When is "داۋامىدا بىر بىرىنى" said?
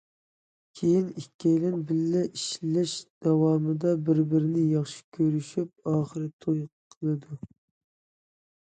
3.27-4.65